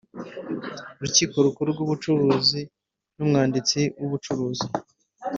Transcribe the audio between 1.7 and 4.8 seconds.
rw Ubucuruzi n Umwanditsi mubucuruzi